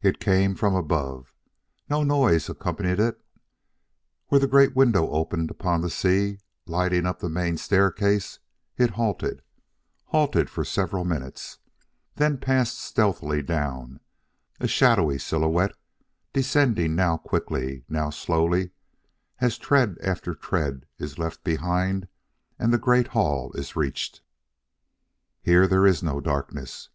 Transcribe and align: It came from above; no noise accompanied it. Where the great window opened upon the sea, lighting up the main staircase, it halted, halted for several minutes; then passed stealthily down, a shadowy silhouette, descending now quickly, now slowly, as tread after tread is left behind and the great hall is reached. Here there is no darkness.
It 0.00 0.20
came 0.20 0.54
from 0.54 0.76
above; 0.76 1.34
no 1.88 2.04
noise 2.04 2.48
accompanied 2.48 3.00
it. 3.00 3.20
Where 4.28 4.38
the 4.40 4.46
great 4.46 4.76
window 4.76 5.08
opened 5.10 5.50
upon 5.50 5.80
the 5.80 5.90
sea, 5.90 6.38
lighting 6.66 7.04
up 7.04 7.18
the 7.18 7.28
main 7.28 7.56
staircase, 7.56 8.38
it 8.76 8.90
halted, 8.90 9.42
halted 10.04 10.50
for 10.50 10.64
several 10.64 11.04
minutes; 11.04 11.58
then 12.14 12.38
passed 12.38 12.78
stealthily 12.78 13.42
down, 13.42 13.98
a 14.60 14.68
shadowy 14.68 15.18
silhouette, 15.18 15.72
descending 16.32 16.94
now 16.94 17.16
quickly, 17.16 17.84
now 17.88 18.08
slowly, 18.10 18.70
as 19.40 19.58
tread 19.58 19.98
after 20.00 20.32
tread 20.32 20.86
is 21.00 21.18
left 21.18 21.42
behind 21.42 22.06
and 22.56 22.72
the 22.72 22.78
great 22.78 23.08
hall 23.08 23.50
is 23.54 23.74
reached. 23.74 24.20
Here 25.42 25.66
there 25.66 25.88
is 25.88 26.04
no 26.04 26.20
darkness. 26.20 26.88